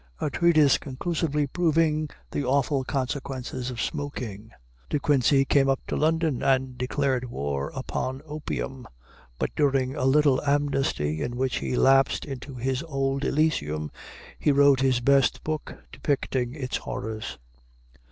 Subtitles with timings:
[0.19, 4.49] "A treatise conclusively proving the awful consequences of smoking."
[4.89, 8.87] De Quincey came up to London and declared war upon opium;
[9.37, 13.91] but during a little amnesty, in which he lapsed into his old elysium,
[14.39, 17.37] he wrote his best book depicting its horrors.